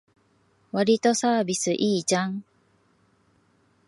[0.71, 2.43] わりとサービスいいじゃん